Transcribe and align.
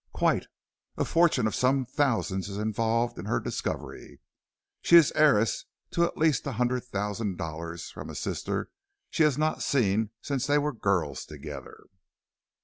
"Quite; 0.13 0.47
a 0.97 1.05
fortune 1.05 1.45
of 1.45 1.53
some 1.53 1.85
thousands 1.85 2.49
is 2.49 2.57
involved 2.57 3.19
in 3.19 3.25
her 3.25 3.39
discovery. 3.39 4.19
She 4.81 4.95
is 4.95 5.11
heiress 5.15 5.65
to 5.91 6.03
at 6.05 6.17
least 6.17 6.47
a 6.47 6.53
hundred 6.53 6.85
thousand 6.85 7.37
dollars 7.37 7.91
from 7.91 8.09
a 8.09 8.15
sister 8.15 8.71
she 9.11 9.21
has 9.21 9.37
not 9.37 9.61
seen 9.61 10.09
since 10.19 10.47
they 10.47 10.57
were 10.57 10.73
girls 10.73 11.23
together." 11.23 11.83